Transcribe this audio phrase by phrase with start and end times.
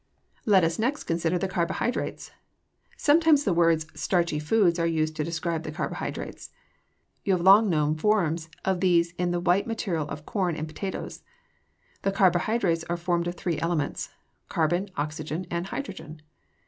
[0.47, 2.31] Let us next consider the carbohydrates.
[2.97, 6.49] Sometimes the words starchy foods are used to describe the carbohydrates.
[7.23, 10.73] You have long known forms of these in the white material of corn and of
[10.73, 11.21] potatoes.
[12.01, 14.09] The carbohydrates are formed of three elements
[14.49, 16.23] carbon, oxygen, and hydrogen.